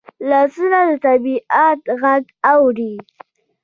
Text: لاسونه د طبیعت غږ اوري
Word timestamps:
لاسونه 0.29 0.79
د 0.87 0.91
طبیعت 1.05 1.79
غږ 2.01 2.23
اوري 2.51 2.93